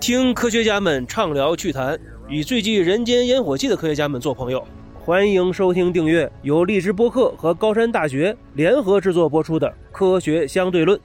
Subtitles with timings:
[0.00, 4.66] 听科学家们畅聊趣谈，与最具人间烟火气的科学家们做朋友。
[4.94, 10.98] 欢迎收听订阅由荔枝播客和高山大学联合制作播出的《科学相对论》。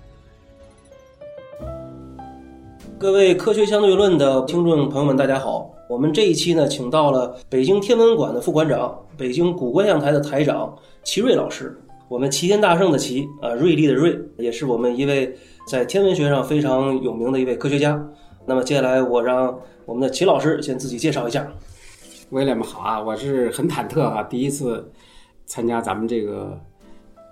[3.02, 5.74] 各位《科学相对论》的听众朋友们，大家好！
[5.90, 10.72] 我们这一期呢，请到了北京天文馆的副馆长、北京古观象台的台长
[11.02, 11.76] 齐瑞老师。
[12.08, 15.36] 我们齐天大圣的齐啊，瑞丽的瑞，也是我们一位
[15.68, 18.00] 在天文学上非常有名的一位科学家。
[18.46, 21.52] 那么接下来，我让我们的齐老师先自己介绍一下。
[22.30, 24.88] 威廉们好啊，我是很忐忑啊，第一次
[25.48, 26.56] 参加咱们这个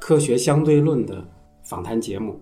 [0.02, 1.24] 科学相对论的
[1.62, 2.36] 访谈节目。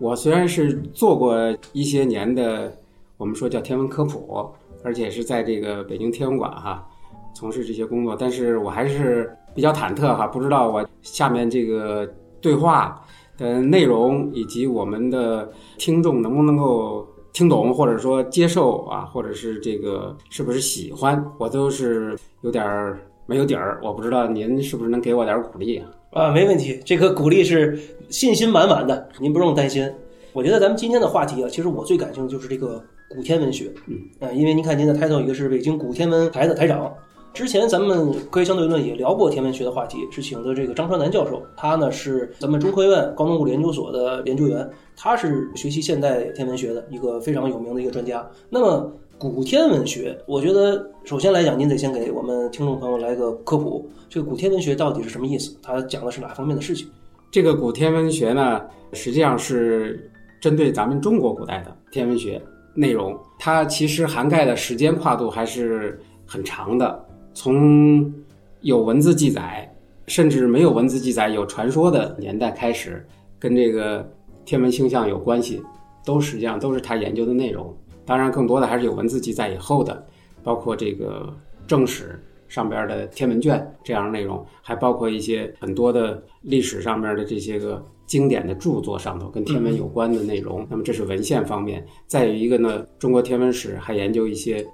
[0.00, 1.36] 我虽然是做过
[1.74, 2.72] 一些年的，
[3.18, 4.50] 我们说叫天文科普，
[4.82, 6.88] 而且是在这个北京天文馆哈
[7.34, 13.04] 从事这些工作，但是我还是比较忐忑哈，不知道我下面这个对话
[13.36, 23.78] 的内容以及我们的听众能不能够听懂，或者说接受啊，或者是这个是不是喜欢，我都是有点儿没有底儿。
[23.82, 25.86] 我不知道您是不是能给我点鼓励啊？
[26.10, 29.88] 啊，没问题，这个鼓励是信心满满的，您不用担心。
[30.32, 36.92] 我觉得咱们今天的话题啊，其实我最感兴趣就是这个古天文学，嗯，啊，因为您看您的 title 一个是北京古天文台的台长，
[37.32, 48.28] 之前咱们科学相对论也聊过天文学的话题，是请的这个张川南教授，他呢是咱们中科院高能物理研究所的研究员，他是学习现代天文学的一个非常有名的一个专家。
[48.48, 55.54] 那么古天文学，我觉得首先来讲，您得先给我们听众朋友来个科普，这个古天文学到底是什么意思？
[55.60, 56.88] 它讲的是哪方面的事情？
[57.30, 58.62] 这个古天文学呢，
[58.94, 60.10] 实际上是
[60.40, 62.40] 针对咱们中国古代的天文学
[62.72, 67.04] 内容，它其实涵盖的时间跨度还是很长的，
[67.34, 68.10] 从
[68.62, 69.70] 有文字记载，
[70.06, 73.06] 甚至没有文字记载、有传说的年代开始，
[73.38, 74.10] 跟这个
[74.46, 75.62] 天文星象有关系，
[76.06, 77.76] 都实际上都是他研究的内容。
[78.04, 80.06] 当然，更多的还是有文字记载以后的，
[80.42, 81.32] 包括这个
[81.66, 82.18] 正史
[82.48, 90.66] 上边的天文卷这样的内容，还包括一些很多的历史上面的这些个经典的著作上头跟天文有关的内容。
[90.68, 94.66] 那么这是文献方面，再有一个呢，中国天文史还研究一些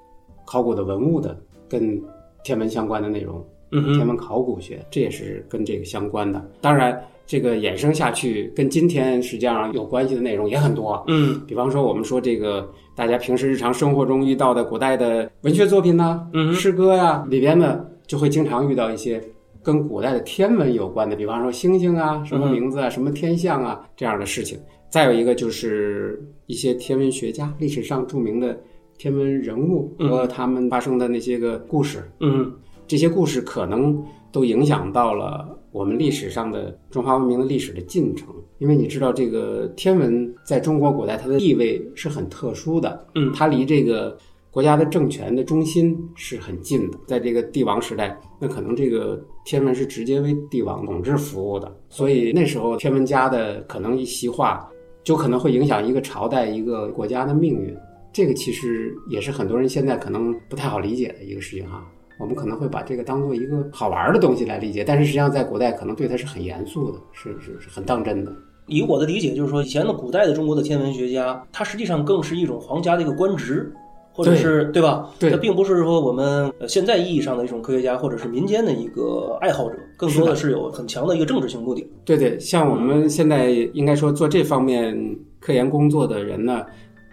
[0.47, 1.39] 考古的文物的
[1.69, 2.03] 跟
[2.43, 3.45] 天文相关的内容。
[3.73, 6.51] 嗯天文考古学，这也是跟这个相关的。
[6.61, 11.05] 当然，这个衍生下去，跟今天实际上有关系的内容也很多。
[11.09, 19.21] 嗯比方说，我们说这个大家平时日常生活中遇到的古代的文学作品呐、嗯诗歌呀、里边呢，就会经常遇到一些
[19.63, 24.57] 跟古代的天文有关的，比方说星星啊、什么名字啊、什么天象啊这样的事情。
[24.89, 28.57] 再有一个就是一些天文学家，历史上著名的
[28.97, 32.09] 天文人物和他们发生的那些个故事。
[32.21, 32.51] 嗯
[32.87, 44.17] 这些故事可能都影响到了我们历史上的中华文明的历史的进程，因为你知道，这个天文在中国古代它的地位是很特殊的，嗯它离这个
[44.51, 46.99] 国家的政权的中心是很近的。
[47.07, 54.67] 在这个帝王时代，那可能这个天文是直接为帝王统治服务的，所以那时候天文家的可能一席话，
[55.05, 57.77] 就可能会影响一个朝代、一个国家的命运。
[58.13, 61.87] 这个其实也是很多人现在可能不太好理解的一个事情哈。
[62.19, 68.32] 我们可能会把这个当做一个好玩的东西来理解，但是实际上在古代可能对它是很严肃的，是是是很当真的。
[68.66, 73.72] 以我的理解，就是说，以前的古代的中国的天文学家，他实际上更是一种皇家的一个官职，
[74.12, 75.09] 或者是对吧？
[75.21, 81.88] 对他并不是说我们呃现在意义上的一种科学家，或者是民间的一个爱好者，更多的是有很强的一个政治性目的。
[82.04, 86.65] 对对，像我们现在应该说做这方面科研工作的人呢，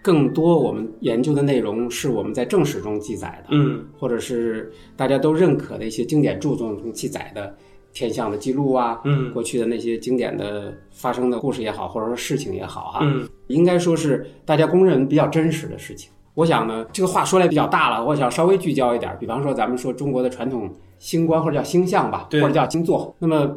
[0.04, 7.56] 更多我们研究的内容是我们在正史中记载的，嗯或者是大家都认可的一些经典著作中记载的
[7.94, 16.12] 天象的记录啊，嗯过去的那些经典的发生的故事也好，或者说事情也好啊，嗯应该说是大家公认比较真实的事情。
[16.36, 19.16] 我想呢，这个话说来比较大了，我想稍微聚焦一点。
[19.20, 20.68] 比方说，咱们说中国的传统
[20.98, 23.16] 星官或者叫星象吧，或者叫星座。
[23.20, 23.56] 那么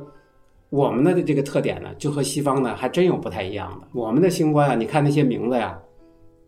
[0.69, 3.89] 我们的这个特点呢，就和西方呢还真有不太一样的。
[3.95, 5.79] 我们的星官啊，你看那些名字呀，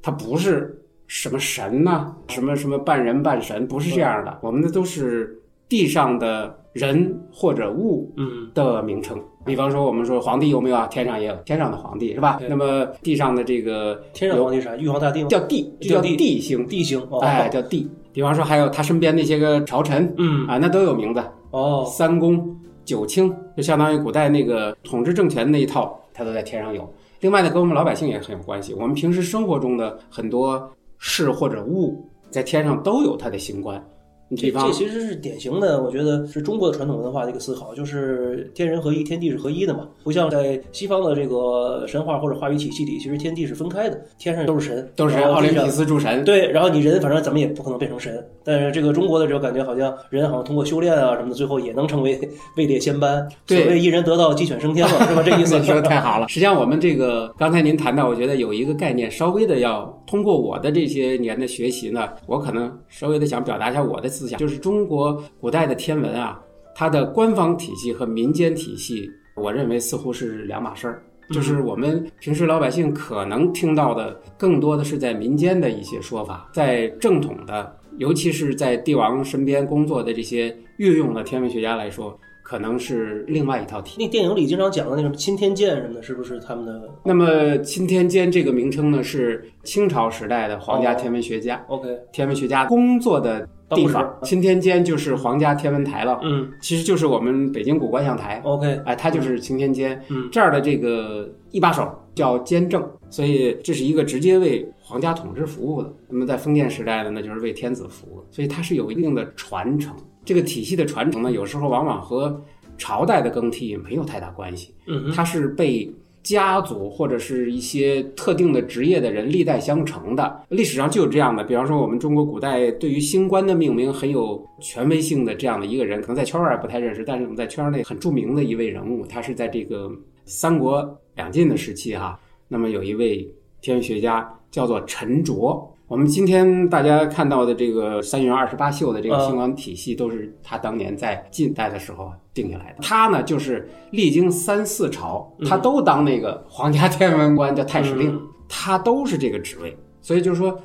[0.02, 4.38] 它不是什么神呐、什么什么半人半神，不是这样的。
[4.42, 9.18] 我们的都是地上的人或者物嗯的名称。
[9.44, 10.86] 比方说，我们说皇帝有没有啊？
[10.88, 12.38] 天上也有天上的皇帝是吧？
[12.48, 14.76] 那么地上的这个天上皇帝啥？
[14.76, 15.28] 玉皇大帝吗？
[15.30, 17.88] 叫帝，就叫叫帝帝星，帝星哦，哎，叫帝。
[18.12, 22.54] 比方说，还有他身边那些个朝臣嗯啊，那都有名字，哦三公、
[22.84, 26.92] 九卿，就相当于古代那个统治政权那一套，他都在天上有。
[27.20, 28.72] 另外呢，跟我们老百姓也很有关系。
[28.74, 33.84] 我们平时生活中的很多事或者物，在天上都有它的星官。
[34.28, 39.88] 你这这其实是典型的，我觉得是中国的传统文化的一个思考，就是天人合一，天地是合一的嘛。
[40.04, 52.20] 不像在西方的这个神话或者话语体系里，其实天地是分开的，天上都是神，都是奥林匹斯诸神，对，然后你人反正怎么也不可能变成神，但是这个中国的这个感觉好像人好像通过修炼啊什么的，最后也能成为
[52.56, 53.26] 位列仙班。
[53.46, 55.22] 对所谓一人得道鸡犬升天嘛，是吧？
[55.25, 56.28] 这意思 你说的太好了。
[56.28, 66.40] 实际上，我们这个刚才您谈到，我觉得有一个概念，稍微的要通过我的这些年的学习呢，我可能稍微的想表达一下我的思想，就是中国古代的天文啊，
[66.74, 71.02] 它的官方体系和民间体系，我认为似乎是两码事儿。
[71.30, 82.18] 就是我们平时老百姓可能听到的，更多的是在民间的一些说法，在正统的，尤其是在帝王身边工作的这些御用的天文学家来说，
[82.48, 84.02] 可能是另外一套体系。
[84.02, 91.86] 那电影里经常讲的那什么钦天监什么的，是不是他们的那么钦天监这个名称呢，是清朝时代的皇家天文学家、OK？
[92.10, 94.18] 天文学家工作的地方。
[94.22, 98.40] 钦天监就是皇家天文台了，嗯其实就是我们北京古观象台。
[98.42, 100.02] ，OK，哎，它就是钦天监。
[100.08, 105.92] 嗯这儿的这个一把手叫监正，所以这是一个直接为皇家统治服务的。
[106.08, 109.94] 那么在封建时代呢，那就是为天子服务，所以它是有一定的传承。
[110.28, 112.38] 这个体系的传承呢，有时候往往和
[112.76, 114.75] 朝代的更替没有太大关系。
[114.86, 115.90] 嗯哼它是被
[116.22, 120.42] 家族或者是一些特定的职业的人历代相承的。
[120.50, 129.90] 历史上就有这样的，比方说我们中国古代对于星官的命名很有权威性的这样的一个人，可能在圈外不太认识，但是我们在圈内很著名的一位人物，他是在这个
[130.26, 133.26] 三国两晋的时期哈、那么有一位
[133.62, 135.75] 天文学家叫做陈卓。
[135.88, 142.82] 我们今天大家看到的这个三元二十八宿的这个嗯星官体系，都是他当年在晋代的时候定下来的。
[142.82, 148.20] 他呢，就是历经三四朝，他都当那个皇家天文官，叫太史令，嗯
[148.50, 149.75] 他都是这个职位。
[150.02, 150.58] 所以就是说，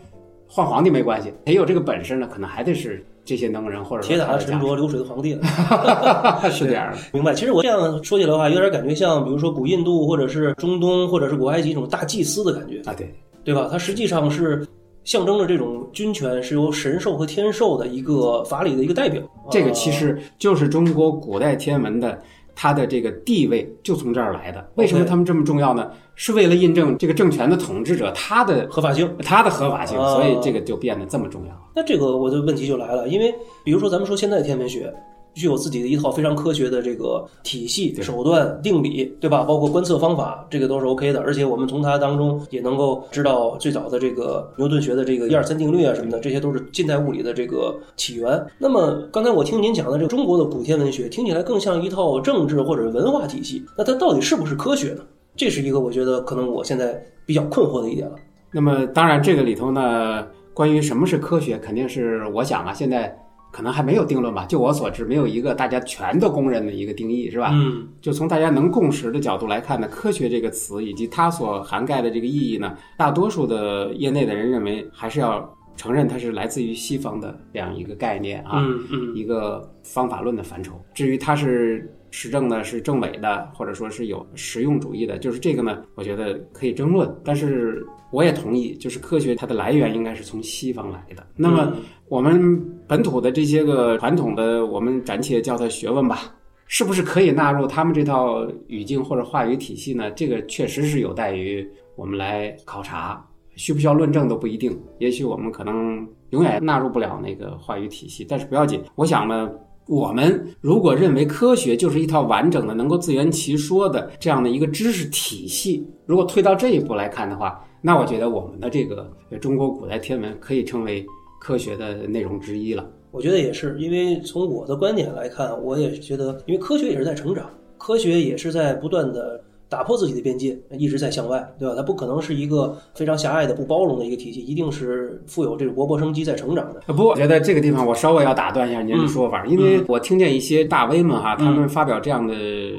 [0.45, 2.27] 换皇帝没关系，谁有这个本事呢？
[2.29, 5.39] 可能还得是这些能人，或者铁打的沉着，流水的皇帝
[6.51, 6.97] 是这样的。
[7.13, 7.33] 明白。
[7.33, 13.09] 其实我这样说起来的话，有点感觉像，比如说古印度或者是中东或者是古埃及这种大祭司的感觉，啊，对，
[13.45, 13.69] 对吧？
[13.71, 14.67] 他实际上是
[15.03, 19.21] 象征着这种君权是由神兽和天兽的一个法理的一个代表。
[19.49, 22.21] 这个啊其实就是中国古代天文的
[22.55, 24.65] 它的这个地位就从这儿来的。
[24.75, 25.91] 为什么他们这么重要呢？
[26.15, 29.09] 是为了印证这个政权的统治者他的合法性。
[29.23, 31.71] 他的合法性，啊所以这个就变得这么重要。
[31.75, 33.33] 那这个我的问题就来了，因为
[33.63, 34.93] 比如说咱们说现在的天文学。
[35.33, 39.43] 具有自己的一套非常科学的这个体系、手段、定理，对吧？
[39.43, 41.19] 包括观测方法，这个都是 OK 的。
[41.21, 48.45] 而且我们从它当中也能够知道最早的这个牛顿学的这个一二三定律啊什么的，这些都是近代物理的这个起源。
[48.57, 53.65] 那么刚才我听您讲的这个中国的古天文学，听起来更像一套政治或者文化体系。
[53.77, 55.01] 那它到底是不是科学呢？
[55.35, 58.15] 这是一个我觉得可能我现在比较困惑的一点了。
[58.51, 63.17] 那么当然这个里头呢，关于什么是科学，肯定是我想啊，现在
[63.53, 64.45] 可能还没有定论吧。
[64.45, 67.51] 就我所知，没有一个大家全都公认的一个定义，是吧？
[67.53, 75.47] 嗯就从大家能共识的角度来看呢，科学这个词以及它所涵盖的这个意义呢，大多数的业内的人认为还是要
[75.77, 80.73] 承认它是来自于西方的这样一个概念啊，嗯嗯一个方法论的范畴。
[80.93, 87.11] 至于它是实证呢、是正伪的，或者说是有实用主义的，就是这个呢，我觉得可以争论。
[87.25, 91.25] 但是我也同意，就是科学它的来源应该是从西方来的。
[91.35, 96.35] 那么嗯我们本土的这些个传统的，我们暂且叫它学问吧，
[96.67, 100.11] 是不是可以纳入他们这套语境或者话语体系呢？
[100.11, 104.79] 这个确实是有待于我们来考察，需不需要论证都不一定。
[104.99, 108.79] 也许我们可能永远纳入不了那个话语体系，但是不要紧。
[108.93, 109.49] 我想呢。
[109.87, 119.11] 我们如果认为科学就是一套完整的、能够自圆其说的这样的一个知识体系，如果推到这一步来看的话，那我觉得我们的这个
[119.41, 121.05] 中国古代天文可以称为
[121.41, 122.89] 科学的内容之一了。
[123.11, 131.73] 我觉得也是，因为从我的观点来看，我也觉得，因为科学也是在成长，科学也是在不断的打破自己的边界，一直在向外，对吧？
[131.75, 136.83] 它不可能是一个非常狭隘的、不包容的一个体系，一定是富有这种勃勃生机在成长的。
[136.85, 142.35] 呃不，我觉得这个地方我稍微要打断一下您的说法，因为我听见一些大 V 们哈，他们发表这样的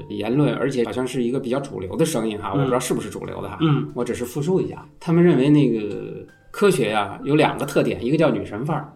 [0.08, 8.92] 言论，而且好像是一个比较主流的声音哈，我不知道是不是主流的哈，嗯，我只是复述一下，他们认为那个科学呀、有两个特点，一个叫女神范儿，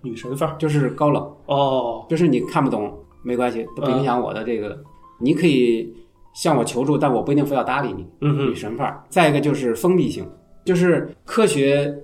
[0.00, 2.90] 女神范儿就是高冷，哦，就是你看不懂
[3.22, 4.78] 没关系，都不影响我的这个，
[5.20, 5.92] 你可以
[6.34, 8.06] 向我求助，但我不一定非要搭理你。
[8.20, 9.02] 嗯哼女神范儿。
[9.08, 10.28] 再一个就是封闭性，
[10.64, 11.94] 就是科学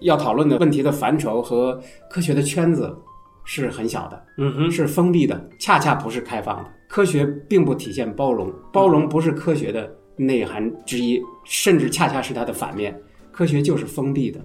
[0.00, 2.96] 要讨论的问题的范畴和科学的圈子
[3.44, 6.70] 是很小的，嗯哼，是封闭的，恰恰不是开放的。
[6.88, 12.98] 科学并不体现包容，包容不是科学的内涵之一，甚至恰恰是它的反面。
[13.32, 14.40] 科学就是封闭的，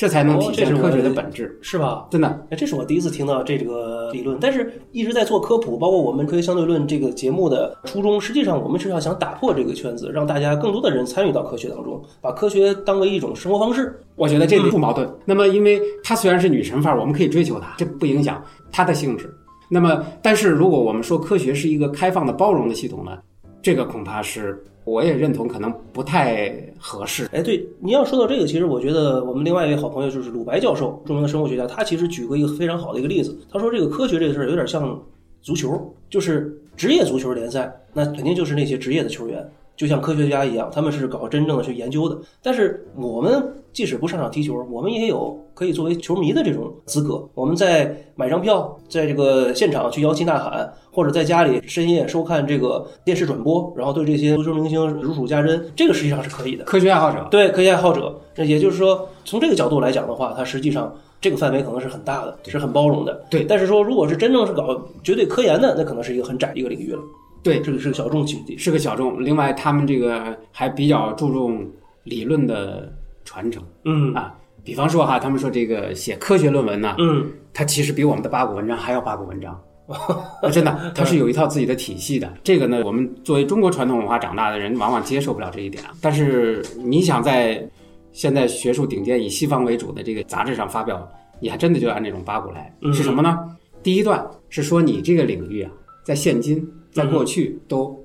[0.00, 1.58] 这才能体现科学的本质。
[1.60, 2.06] 是吧？
[2.10, 13.94] 真的，哎，这是我第一次听到这个理论，但是一直在做科普，包括我们科学相对论这个节目的初衷，实际上我们是要想打破这个圈子，让大家更多的人参与到科学当中，把科学当为一种生活方式。
[14.16, 15.06] 我觉得这个不矛盾。
[15.26, 18.42] 那么，因为它虽然是女神范儿，我们可以追求它，这不影响
[18.72, 19.30] 它的性质。
[19.68, 23.18] 那么，但是如果我们说科学是一个开放的、包容的系统呢，
[23.60, 27.28] 这个恐怕是我也认同，可能不太合适。
[27.32, 33.38] 哎，对，你要说到这个，其实我觉得我们另外一位好朋友就是鲁白教授，著名的生物学家，他其实举过一个非常好的一个例子。
[33.50, 35.00] 他说这个科学这个事儿有点像
[35.42, 39.46] 足球，就是职业足球联赛，那肯定就是那些职业的球员，
[39.76, 42.18] 就像科学家一样，他们是搞真正的去研究的。
[42.42, 43.42] 但是我们
[43.72, 47.28] 即使不上场踢球，我们也有可以作为球迷的这种资格。
[47.34, 56.64] 我们在买张票，在这个现场去摇旗呐喊，或者在家里深夜收看这个电视转播，然后对这些足球明星如数家珍，这个实际上是可以的。
[56.64, 63.24] 科学爱好者，对科学爱好者，那也就是说，从这个角度来讲的话，它实际上这个范围可能是很大的，是很包容的。
[63.30, 67.00] 对但是说如果是真正是搞绝对科研的，那可能是一个很窄一个领域了。
[67.42, 68.58] 对，这个是个小众群体。
[68.58, 69.24] 是个小众。
[69.24, 71.66] 另外，他们这个还比较注重
[72.04, 72.92] 理论的
[73.30, 74.34] 传承嗯啊。
[74.64, 79.52] 比方说哈，他们说这个写科学论文呢，嗯，它其实比我们的八股文章还要八股文章。
[79.86, 82.32] 啊真的，它是有一套自己的体系的。
[82.42, 85.82] 这个呢，我们作为中国传统文化长大的人，往往接受不了这一点。
[86.00, 87.64] 但是你想在
[88.12, 91.08] 现在学术顶尖以西方为主的这个杂志上发表，
[91.40, 92.76] 你还真的就按这种八股来。
[92.82, 93.38] 嗯是什么呢？
[93.82, 95.70] 第一段是说你这个领域啊，
[96.04, 97.99] 在现今，在过去都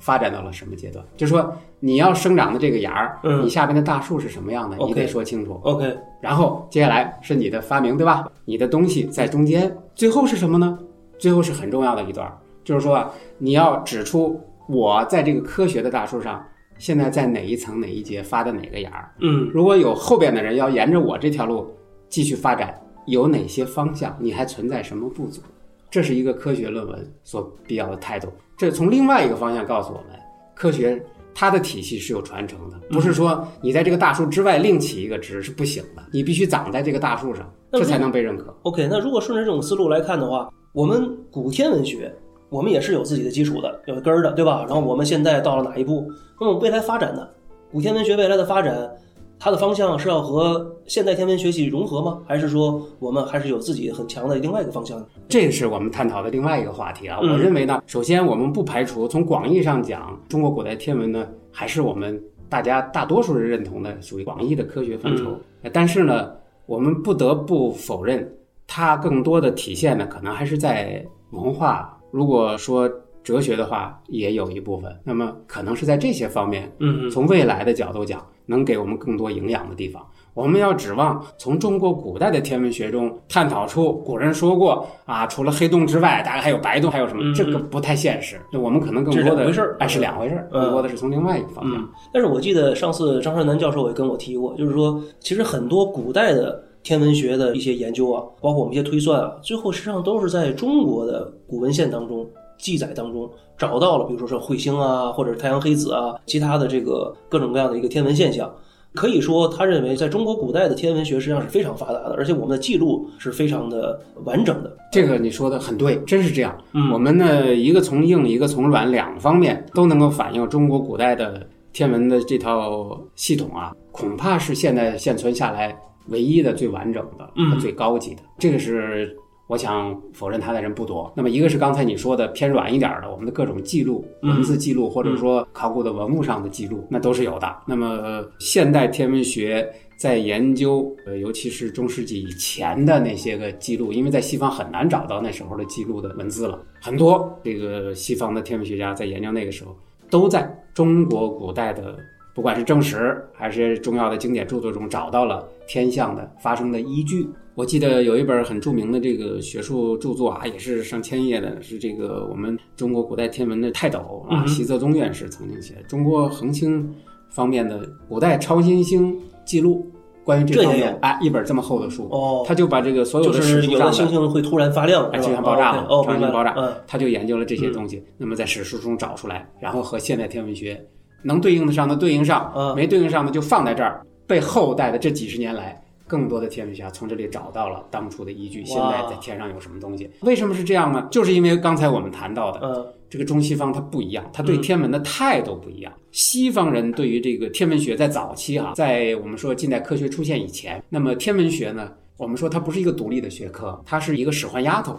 [0.00, 1.04] 发展到了什么阶段？
[1.16, 5.60] 就是说你要生长的这个芽儿，嗯你下边的大树是什么样的，你得说清楚。
[5.62, 8.26] OK，然后接下来是你的发明，对吧？
[8.44, 10.76] 你的东西在中间，最后是什么呢？
[11.18, 16.42] 最后是很重要的一段儿，就是说啊，你要指出我在这个科学的大树上，
[16.78, 19.10] 现在在哪一层哪一节发的哪个芽儿。
[19.20, 21.70] 嗯如果有后边的人要沿着我这条路
[22.08, 22.74] 继续发展，
[23.06, 24.16] 有哪些方向？
[24.18, 25.42] 你还存在什么不足？
[25.90, 28.28] 这是一个科学论文所必要的态度。
[28.56, 30.18] 这从另外一个方向告诉我们，
[30.54, 31.02] 科学
[31.34, 38.54] 它的体系是有传承的，不是说你在这个大树之外另起一个枝是不行的，你必须长在这个大树上，这才能被认可。
[38.62, 42.14] OK，那如果顺着这种思路来看的话，我们古天文学，
[42.48, 44.64] 我们也是有自己的基础的，有根儿的，对吧？
[44.68, 46.06] 然后我们现在到了哪一步？
[46.40, 47.26] 那么未来发展呢？
[47.72, 48.90] 古天文学未来的发展，
[49.38, 52.20] 它的方向是要和现代天文学系融合吗？
[52.26, 55.06] 还是说我们还是有自己很强的另外一个方向呢？
[55.28, 57.18] 这是我们探讨的另外一个话题啊。
[57.22, 65.38] 嗯我认为呢，首先我们不排除从广义上讲，中国古代天文呢，还是我们大家大多数人认同的属于广义的科学范畴。
[65.62, 66.32] 呃但是呢，
[66.66, 68.28] 我们不得不否认，
[68.66, 71.96] 它更多的体现呢，可能还是在文化。
[72.10, 72.90] 如果说
[73.22, 74.90] 哲学的话，也有一部分。
[75.04, 80.04] 那么可能是在这些方面，嗯从未来的角度讲，能给我们更多营养的地方。
[80.40, 87.22] 我们要指望从中国古代的天文学中探讨出古人说过啊，除了黑洞之外，大概还有白洞，还有什么？
[87.22, 88.40] 嗯这个不太现实。
[88.50, 91.78] 那我们可能更多的两回事儿哎，是两回事儿，嗯更多的是从另外一个方面。
[91.78, 102.26] 嗯，但是我记得上次张善南教授也跟我提过，就是说，其实很多古代的天文学的一些研究啊，包括我们一些推算啊，最后实际上都是在中国的古文献当中
[102.58, 108.50] 记载当中找到了，比如说是彗星啊，或者是太阳黑子啊，其他的这个各种各样的一个天文现象。
[108.94, 114.76] 可以说，他认为在中国古代的天文学实际上是非常发达的，而且我们的记录是非常的完整的。
[114.90, 116.56] 这个你说的很对，真是这样。
[116.72, 125.76] 嗯我们呢，一个从硬，一个从软，两方面都能够反映中国古代的天文的这套系统啊，恐怕是现在现存下来
[126.08, 128.22] 唯一的、最完整的嗯和最高级的。
[128.38, 129.16] 这个是
[129.50, 131.12] 我想否认它的人不多。
[131.16, 137.56] 那么一个是刚才你说的偏软一点的，我们的各种记录、嗯文字记录，或者说考古的文物上的记录，那都是有的。
[137.66, 139.68] 那么呃现代天文学。
[140.00, 146.58] 在研究，呃，尤其是中世纪以前的那些个记录，因为在西方很难找到那时候的记录的文字了。
[146.80, 149.76] 很多这个西方的天文学家在研究那个时候，
[150.08, 151.98] 都在中国古代的，
[152.40, 157.28] 不管是正史还是重要的经典著作中找到了天象的发生的依据。
[157.54, 166.90] 我记得有一本很著名的这个学术著作啊，也是上千页的，是这个我们中国古代天文的泰斗啊，习泽宗院士曾经写的《中国恒星
[167.28, 169.86] 方面的古代超新星记录》，
[170.24, 173.92] 关于这方面哎，一本这么厚的书，哦，他就把这个所有的史书是有的上的。
[173.92, 180.82] 星星会突然发亮，哎，就像爆炸嘛，哦，超新星爆炸，嗯他就研究了这些东西，那么在史书中找出来，然后和现代天文学
[181.22, 190.10] 能对应得上的对应上，嗯没对应上的就放在这儿，被后代的这几十年来更多的天文学家从这里找到了当初的依据，现在在天上有什么东西？
[190.22, 191.06] 为什么是这样呢？
[191.10, 195.92] 就是因为刚才我们谈到的，嗯这个中西方它不一样，它对嗯天文的态度不一样。
[196.12, 204.96] 西方人对于这个天文学在早期哈、在我们说近代科学出现以前，那么天文学呢，我们说它不是一个独立的学科，它是一个使唤丫头。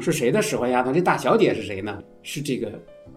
[0.00, 0.92] 是谁的使唤丫头？
[0.92, 2.00] 这大小姐是谁呢？
[2.24, 2.72] 是这个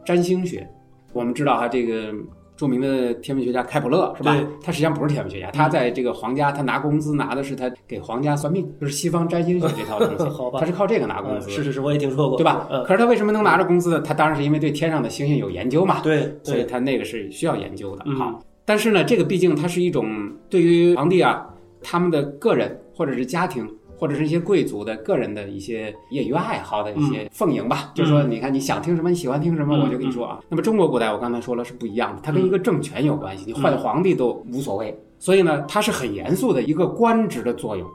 [0.06, 0.68] 占星学。
[1.12, 2.14] 我们知道哈，这个
[2.56, 4.38] 著名的天文学家开普勒是吧？
[4.64, 10.24] 他实际上不是天文学家，他在这个皇家，他拿工资拿的是他给皇家算命，就是西方占星学这套东西。
[10.36, 12.68] 好吧他是靠这个拿工资，嗯是是是，我也听说过，对吧？
[12.72, 14.02] 嗯，可是他为什么能拿着工资呢？
[14.02, 18.04] 他当然是因为对天上的星星有研究嘛，对所以，他那个是需要研究的。
[18.06, 20.08] 嗯好，但是呢，这个毕竟它是一种
[20.50, 21.46] 对于皇帝啊
[21.82, 23.68] 他们的个人或者是家庭。
[23.98, 30.40] 或者是一些贵族的个人的一些业余爱好的一些奉迎吧，就是说，你看你想听什么，你喜欢听什么，嗯我就跟你说啊。
[30.50, 37.88] 那么中国古代我刚才说了是不一样的，它跟一个政权有关系，你换皇帝都无所谓，所以呢，它是很严肃的一个官职的作用，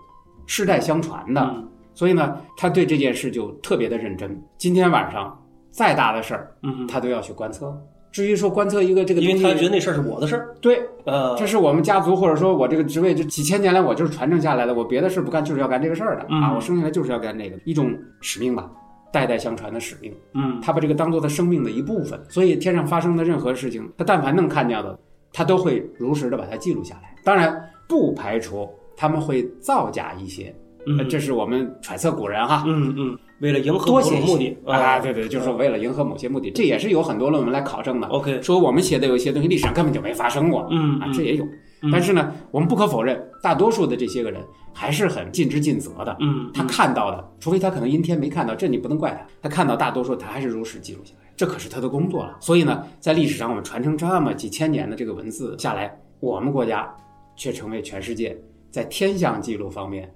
[0.46, 1.40] 世代相传的。
[1.42, 4.40] 嗯所以呢，他对这件事就特别的认真。
[4.56, 5.38] 今天晚上
[5.70, 7.76] 再大的事儿，嗯，他都要去观测。
[8.12, 16.52] 至于说观测一个这个东西，因为他觉得那事儿是我的事儿，对，呃，这是我们家族或者说我这个职位这几千年来我就是传承下来的，我别的事不干，就是要干这个事儿的、嗯啊！
[16.54, 18.70] 我生下来就是要干这个，一种使命吧，
[19.12, 20.12] 代代相传的使命。
[20.34, 24.98] 嗯他把这个当做他生命的一部分，所以天上发生的任何事情，他但凡能看见的，
[25.32, 27.14] 他都会如实的把它记录下来。
[27.22, 30.54] 当然，不排除他们会造假一些，
[30.86, 32.64] 嗯呃这是我们揣测古人哈。
[32.66, 38.06] 嗯嗯，为了迎合某种目的啊，对对，就是说为了迎合某些目的，这也是有很多论文来考证的。
[38.08, 41.44] ，OK，说我们写的有一些东西历史上根本就没发生过，啊，嗯啊这也有。
[41.44, 44.44] 嗯但是呢，我们不可否认，大多数的这些个人
[44.74, 46.14] 还是很尽职尽责的。
[46.20, 49.26] 嗯，他看到的，除非他可能阴天没看到，这你不能怪他。
[49.40, 52.36] 他看到大多数，他还是如实记录下来，这可是他的工作了。
[52.38, 56.94] 所以呢，在历史上我们传承这么几千年的这个文字下来，我们国家
[57.34, 58.38] 却成为全世界
[58.70, 60.12] 在天象记录方面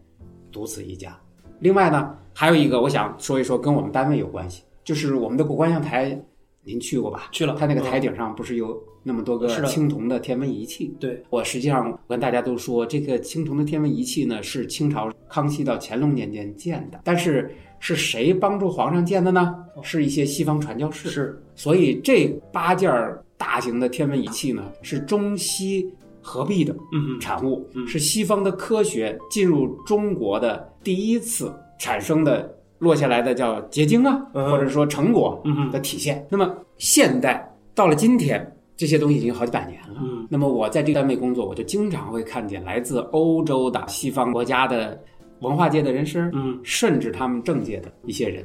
[0.52, 1.18] 独此一家。
[1.60, 6.20] 另外呢，还有一个我想说一说，跟我们单位有关系，就是我们的古观象台，
[6.64, 7.28] 您去过吧？
[7.30, 10.94] 去了，它那个嗯台顶上不是有那么多个青铜的天文仪器？
[10.98, 19.54] 对，我实际上跟大家都说，这个青铜的天文仪器呢，是清朝康熙到乾隆年间建的，但是是谁帮助皇上建的呢？
[19.82, 21.08] 是一些西方传教士。
[21.08, 25.88] 是，所以这八件儿大型的天文仪器呢，是中西
[26.20, 36.26] 合璧的嗯产物，嗯是西方的科学进入中国的第一次产生的落下来的叫结晶啊，嗯或者说成果嗯的体现。
[36.30, 39.96] 那么现代到了今天，这些东西已经好几百年了。
[40.00, 45.00] 嗯那么我在这个单位工作，我就经常会看见来自欧洲的西方国家的
[45.40, 48.44] 文化界的人士，嗯甚至他们政界的一些人，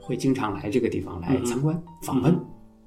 [0.00, 2.32] 会经常来这个地方来参观、访问。
[2.32, 2.44] 嗯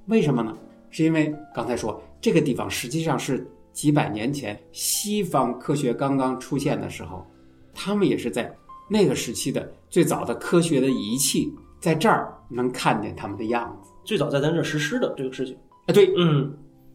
[0.08, 0.56] 为什么呢？
[0.90, 7.26] 是因为刚才说这个地方实际上是几百年前西方科学刚刚出现的时候，
[7.74, 8.50] 他们也是在
[8.88, 13.90] 那个时期的最早的科学的仪器，在这儿能看见他们的样子。
[14.04, 16.52] 最早在咱这儿实施的这个事情，啊，对，嗯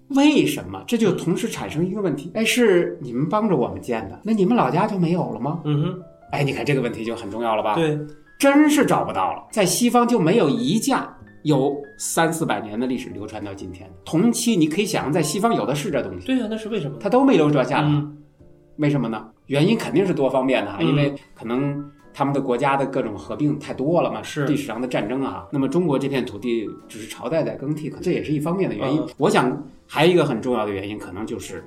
[0.09, 0.83] 为什么？
[0.87, 5.61] 这就同时产生一个问题，哎，是你们帮着我们建的，那你们老家就没有了吗？
[5.64, 6.02] 嗯哼，
[6.33, 7.98] 哎，你看这个问题就很重要了吧？，对，
[8.38, 13.94] 真是找不到了，在西方就没有一架有三四百年的历史流传到今天的。
[14.05, 17.00] 同期你可以想象，在西方有的是这东西，对呀，那是为什么呢？
[17.02, 18.16] 它都没流传下来，嗯
[18.77, 19.29] 为什么呢？
[19.47, 21.91] 原因肯定是多方面的因为可能。
[22.15, 25.47] 他们的国家的各种合并太多了嘛，是历史上的战争啊。
[25.51, 29.01] 那么中国这片土地只是朝代在更替，可这也是一方面的原因。
[29.01, 31.65] 嗯我想还有一个很重要的原因，可能就是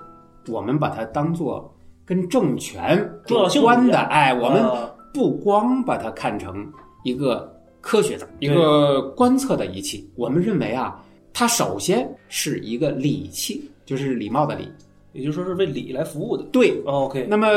[0.48, 6.72] 我们把它当做跟政权重要性有关的，哎，我们啊不光把它看成
[7.04, 14.70] 一个科学的、一个观测的仪器，我们认为啊，它首先是一个礼器，就是礼貌的礼。
[15.16, 16.44] 也就是说是为礼来服务的。
[16.52, 17.48] 对，哦 OK，那么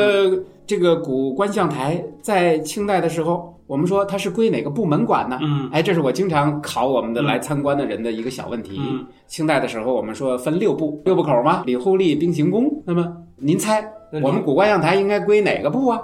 [0.65, 5.37] 这个古观象台在清代的时候，我们说它是归哪个部门管呢？
[5.41, 8.79] 嗯哎，这是我经常考我们的嗯来参观的人的一个小问题。
[8.79, 12.81] 嗯清代的时候，我们说分六部，六部口嘛，礼户吏兵刑工。
[12.85, 13.85] 那么您猜，
[14.23, 16.01] 我们古观象台应该归哪个部啊？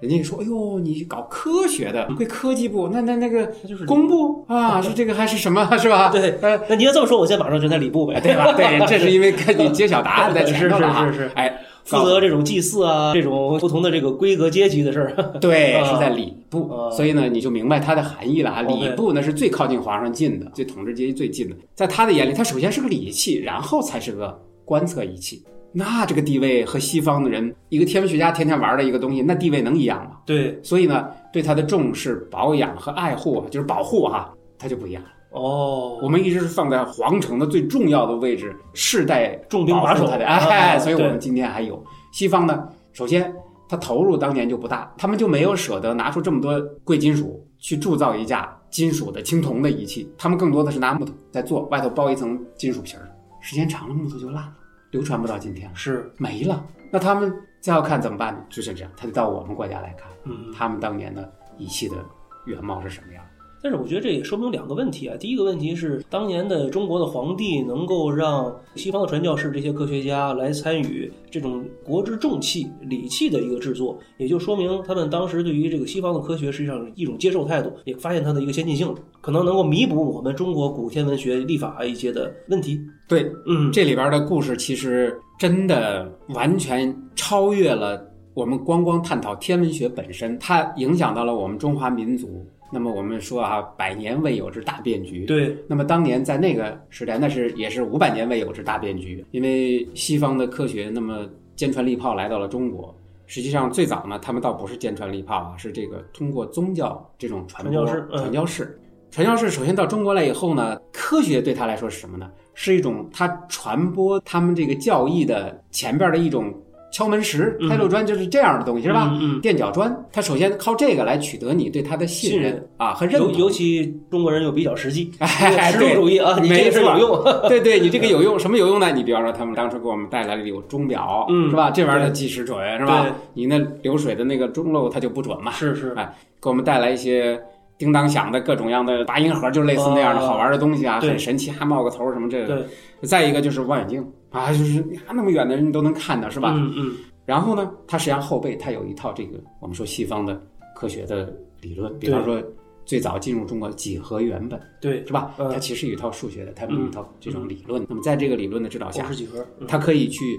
[0.00, 6.10] 人家说，哎呦，你搞科学的，会科技部，那那那个那就是工部啊，是这个还是什么，是吧？
[6.10, 8.52] 对呃，那你要这么说，我现在马上就在礼部呗，对吧？
[8.52, 15.38] 对，这是因为跟你揭晓答案在前头啊是是是是哎，负责这种祭祀啊，这种不同的这个规格阶级的事儿。
[15.40, 18.60] 对， 啊是在礼部，啊所以呢，你就明白它的含义了啊。
[18.60, 25.42] 礼部呢是最靠近皇上近的，最统治阶级最近的，在他的眼里，它首先是个礼器，然后才是个观测仪器。
[25.78, 30.12] 那这个地位和西方的人，一个天文学家天天玩的一个东西，那地位能一样吗？
[30.24, 35.10] 对，所以呢，对它的重视、保养和爱护，就是保护哈、它就不一样了。
[35.32, 42.66] 哦，我们一直是放在皇城的最重要的位置，世代重兵把守它的，啊哎，所以我们今天还有西方呢。
[42.94, 43.30] 首先，
[43.68, 53.06] 他投入当年就不大，他们就没有舍得拿出这么多贵金属去铸造一架金属的青铜的仪器，他们更多的是拿木头在做，外头包一层金属皮儿，
[53.42, 54.52] 时间长了木头就烂了，
[54.90, 56.64] 流传不到今天了，是，没了。
[56.90, 58.44] 那他们再要看怎么办呢？
[58.48, 60.52] 就是这样，他就到我们国家来看，嗯。
[60.52, 61.96] 他们当年的仪器的
[62.44, 63.24] 原貌是什么样。
[63.62, 65.16] 但是我觉得这也说明两个问题啊。
[65.18, 82.80] 第一个问题是，当年的中国的皇帝能够让西方的传教士这些科学家来参与这种国之重器礼器的一个制作，也就说明他们当时对于这个西方的科学实际上一种接受态度，也发现它的一个先进性，可能能够弥补我们中国古天文学历法一些的问题。
[83.08, 92.44] 对，嗯，这里边的故事其实真的完全超越了我们光光探讨天文学本身，它影响到了我们中华民族。
[92.70, 95.24] 那么我们说啊，百年未有之大变局。
[95.24, 102.94] 对，那么当年在那个时代，那是也是五百年未有之大变局，因为西方的科学那么坚船利炮来到了中国。
[103.26, 108.80] 实际上最早呢，他们倒不是坚船利炮啊，是这个通过宗教这种传播传教士嗯传教士。
[109.10, 112.30] 传教士首先到中国来以后呢，科学对他来说是什么呢？
[112.54, 116.52] 是一种他传播他们这个教义的前边的一种
[116.96, 119.12] 敲门石、嗯开路砖，就是这样的东西，是吧？
[119.42, 123.30] 垫脚砖，他首先靠这个来取得你对他的信任啊和认同。
[123.34, 127.22] 尤尤其中国人又比较实际，哎实用主义啊，你这个事儿错有用。
[127.50, 128.90] 对对，你这个有用，什么有用呢？
[128.92, 131.70] 你比方说，他们当时给我们带来了有钟表，嗯是吧？
[131.70, 133.06] 这玩意儿它计时准，是吧？
[133.34, 135.52] 你那流水的那个钟漏它就不准嘛。
[135.52, 137.38] 是是，哎，给我们带来一些
[137.76, 142.46] 叮当响的各种样的拔音盒，就类似那样的哦好玩的东西啊，很神奇，还冒个头什么这个。
[142.46, 142.64] 对，
[143.02, 144.02] 再一个就是望远镜
[144.36, 146.52] 啊，就是那么远的人你都能看到，是吧？
[146.56, 146.94] 嗯嗯，
[147.24, 150.40] 然后呢，他实际上后背他有一套这个我们说西方的
[150.74, 152.42] 科学的理论，比方说
[152.84, 154.60] 最早进入中国几何原本。
[154.80, 155.34] 对，是吧？
[155.38, 157.84] 嗯它其实有一套数学的，它有一套这种理论。
[157.88, 160.38] 那么在这个理论的指导下几何，嗯它可以去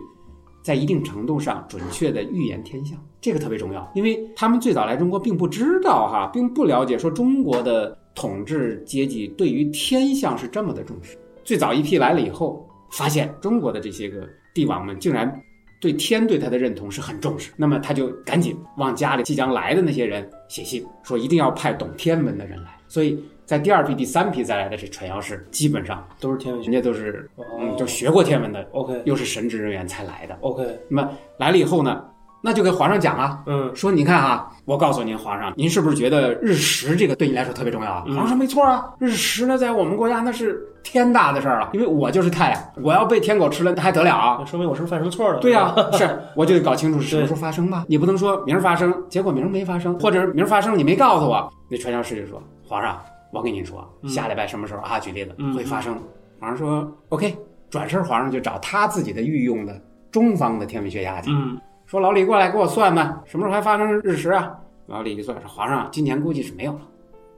[0.62, 11.18] 在一定程度上准确的预言天象，这个特别重要，因为他们最早来中国并不知道哈，并不了解说中国的统治阶级对于天象是这么的重视。
[11.44, 15.42] 最早一批来了以后，发现中国的这些个帝王们竟然。
[15.80, 22.76] 对天对他的认同是很重视，那么他就赶紧往家里即将来的那些人写信，说一定要派懂天文的人来。
[22.88, 26.82] 所以在第二批、第三批再来的这传教士，基本上都是天文学人。
[26.82, 30.36] 家都是哦嗯，就学过天文的，OK 又是神职人员才来的。
[30.42, 32.04] OK，那么来了以后呢，
[32.42, 38.04] 那就给皇上讲啊，嗯说你看啊，我告诉您，皇上，您是不是觉得日食这个对你来说特别重要啊？
[38.08, 44.38] 嗯皇上说没错啊，日食呢，在我们国家那是天大的事儿了，因为我就是太阳，我要被天狗吃了，那还得了啊？
[44.40, 45.40] 那说明我是不是犯什么错了？
[45.40, 47.86] 对呀、 是我就得搞清楚是什么时候发生吧。
[47.88, 51.52] 你不能说明儿发生，结果明儿没发生，或者是明儿发生你没告诉我。
[51.70, 52.98] 那传教士就说：“皇上，
[53.34, 55.00] 我跟您说，嗯下礼拜什么时候啊？
[55.00, 55.98] 举例子嗯会发生。
[56.40, 57.36] 皇上说：“OK。”
[57.70, 59.78] 转身皇上就找他自己的御用的
[60.10, 64.56] 中方的天文学家去，嗯说：“老李过来给我算吧，什么时候还发生日食啊？”
[64.88, 66.82] 老李一算说：“皇上，今年估计是没有了。”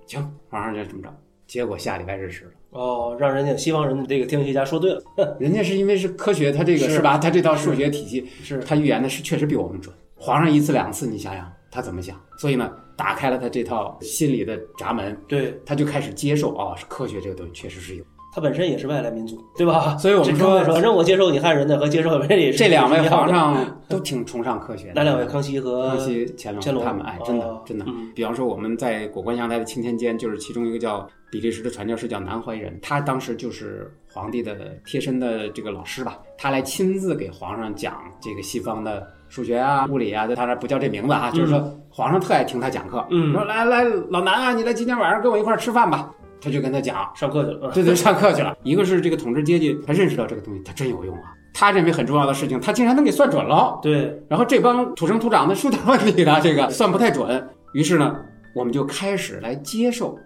[0.08, 1.16] 行，皇上就这么着。
[1.46, 2.52] 结果下礼拜日食了。
[2.72, 7.18] 哦，让人家西方人的这个天文学家说对了，人家是因为是科学，他这个是是吧？
[7.18, 9.96] 他这套数学体系，是他预言的是确实比我们准。
[10.16, 12.20] 皇上一次两次，你想想他怎么想？
[12.38, 18.04] 所以呢，打开了他这套心理的闸门，对他就开始接受哦，是科学这个东西确实是有。
[18.32, 19.98] 他本身也是外来民族，对吧？
[19.98, 23.58] 所以我们说这反正我接受你汉人的和接受人也是这两位皇上
[23.90, 24.94] 都挺崇尚科学的。
[24.94, 25.26] 哪两位？
[25.26, 28.12] 康熙和康熙、乾隆乾隆他们，哎，真的哦真的嗯。
[28.14, 43.06] 比方说我们在果官阳台的钦天监，就是其中一个叫比利时的传教士叫南怀仁，他当时就是皇帝的贴身的这个老师吧，他来亲自给皇上讲这个西方的数学啊、物理啊，当然不叫这名字啊，就是说皇上特爱听他讲课。
[43.10, 46.12] 嗯说来来，老南啊，你来今天晚上跟我一块儿吃饭吧。
[46.42, 48.58] 他就跟他讲，上课去了，对对，上课去了。
[48.64, 51.34] 一个是这个统治阶级，他认识到这个东西，他真有用啊。
[51.54, 53.80] 他认为很重要的事情，他竟然能给算准了。
[53.82, 57.50] 对，然后这帮土生土长的出点问题的，这个算不太准。
[57.74, 58.16] 于是呢，
[58.54, 60.18] 我们就开始来接受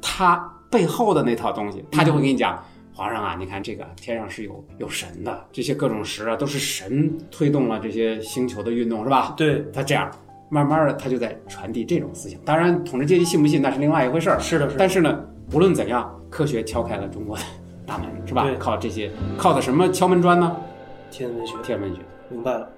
[0.00, 0.36] 他
[0.70, 1.84] 背后的那套东西。
[1.92, 9.34] 他就会跟你讲，皇上啊，你看这个天上是有有神的，这些各种石啊都是神推动了这些星球的运动，是吧？
[9.36, 10.10] 对，他这样
[10.50, 12.40] 慢慢的，他就在传递这种思想。
[12.44, 14.40] 当然，统治阶级信不信那是另外一回事儿。
[14.40, 17.42] 是的，是的，但是呢，无论怎样，科学敲开了中国的
[17.84, 18.46] 大门，是吧？
[18.58, 20.56] 靠这些，靠的什么敲门砖呢？
[21.10, 22.00] 天文学，天文学。
[22.28, 22.68] 明白了。